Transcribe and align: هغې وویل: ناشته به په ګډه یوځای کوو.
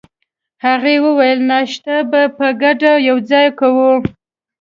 هغې 0.65 0.95
وویل: 1.05 1.39
ناشته 1.51 1.95
به 2.11 2.21
په 2.37 2.47
ګډه 2.61 2.91
یوځای 3.09 3.47
کوو. 3.59 3.91